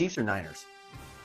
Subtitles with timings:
[0.00, 0.64] Chiefs or Niners?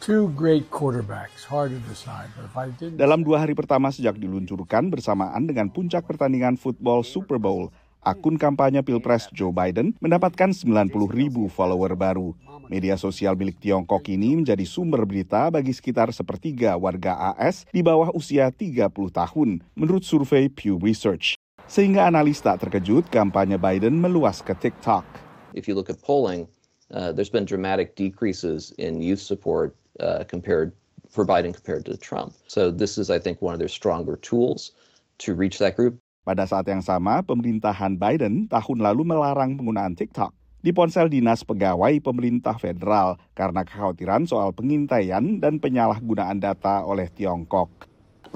[0.04, 2.28] Two great quarterbacks, hard to decide.
[2.36, 3.00] But if I didn't...
[3.00, 7.72] Dalam dua hari pertama sejak diluncurkan bersamaan dengan puncak pertandingan football Super Bowl,
[8.04, 12.36] akun kampanye Pilpres Joe Biden mendapatkan 90 ribu follower baru.
[12.68, 18.12] Media sosial milik Tiongkok ini menjadi sumber berita bagi sekitar sepertiga warga AS di bawah
[18.12, 21.40] usia 30 tahun, menurut survei Pew Research.
[21.72, 25.08] Sehingga analis tak terkejut kampanye Biden meluas ke TikTok.
[25.56, 26.52] If you look at polling,
[26.96, 30.72] uh, there's been dramatic decreases in youth support uh, compared
[31.12, 32.34] for Biden compared to Trump.
[32.48, 34.72] So this is, I think, one of their stronger tools
[35.20, 36.00] to reach that group.
[36.26, 40.34] Pada saat yang sama, pemerintahan Biden tahun lalu melarang penggunaan TikTok
[40.66, 47.70] di ponsel dinas pegawai pemerintah federal karena kekhawatiran soal pengintaian dan penyalahgunaan data oleh Tiongkok.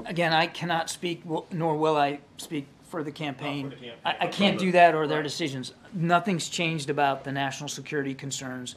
[0.06, 3.72] Again, I cannot speak, nor will I speak for the campaign.
[4.04, 5.72] I, I can't do that or their decisions.
[5.94, 8.74] Nothing's changed about the national security concerns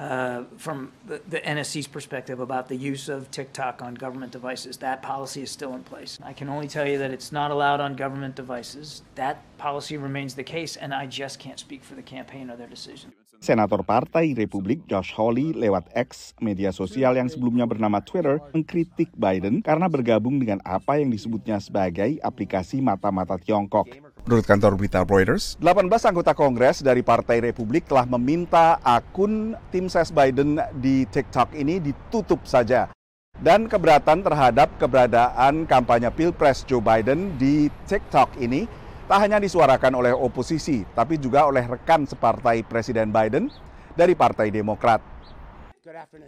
[0.00, 4.78] uh, from the, the, NSC's perspective about the use of TikTok on government devices.
[4.78, 6.18] That policy is still in place.
[6.24, 9.02] I can only tell you that it's not allowed on government devices.
[9.16, 12.66] That policy remains the case, and I just can't speak for the campaign or their
[12.66, 13.12] decision.
[13.40, 19.64] Senator Partai Republik Josh Hawley lewat X, media sosial yang sebelumnya bernama Twitter, mengkritik Biden
[19.64, 23.88] karena bergabung dengan apa yang disebutnya sebagai aplikasi mata-mata Tiongkok.
[24.28, 30.12] Menurut kantor berita Reuters, 18 anggota Kongres dari Partai Republik telah meminta akun tim ses
[30.12, 32.92] Biden di TikTok ini ditutup saja.
[33.40, 38.68] Dan keberatan terhadap keberadaan kampanye Pilpres Joe Biden di TikTok ini
[39.08, 43.48] tak hanya disuarakan oleh oposisi, tapi juga oleh rekan separtai Presiden Biden
[43.96, 45.00] dari Partai Demokrat.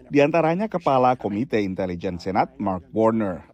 [0.08, 3.44] Di antaranya Kepala Komite Intelijen Senat Mark Warner.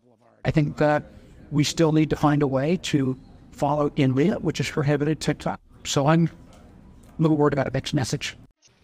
[0.47, 1.03] I think that
[1.51, 3.19] we still need to find a way to
[3.59, 5.59] follow India, which is prohibited TikTok.
[5.83, 8.39] So I'm a little worried about a mixed message.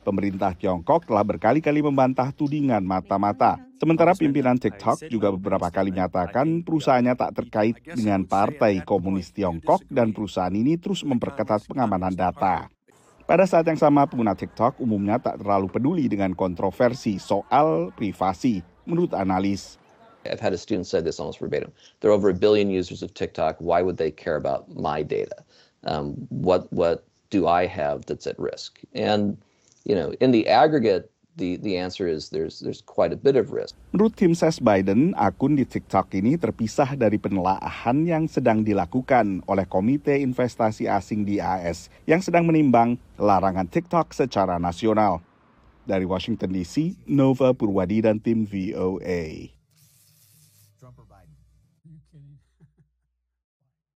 [0.04, 3.56] Pemerintah Tiongkok telah berkali-kali membantah tudingan mata-mata.
[3.80, 10.12] Sementara pimpinan TikTok juga beberapa kali menyatakan perusahaannya tak terkait dengan Partai Komunis Tiongkok dan
[10.12, 12.68] perusahaan ini terus memperketat pengamanan data.
[13.24, 19.16] Pada saat yang sama, pengguna TikTok umumnya tak terlalu peduli dengan kontroversi soal privasi, menurut
[19.16, 19.80] analis.
[20.30, 21.72] I've had a student say this almost verbatim.
[22.00, 23.56] There are over a billion users of TikTok.
[23.58, 25.44] Why would they care about my data?
[25.84, 28.80] Um, what what do I have that's at risk?
[28.94, 29.36] And
[29.84, 33.50] you know, in the aggregate, the the answer is there's there's quite a bit of
[33.50, 33.74] risk.
[33.92, 39.66] Menurut tim ses Biden, akun di TikTok ini terpisah dari penelaahan yang sedang dilakukan oleh
[39.66, 45.20] Komite Investasi Asing di AS yang sedang menimbang larangan TikTok secara nasional.
[45.84, 49.52] Dari Washington DC, Nova Purwadi dan tim VOA.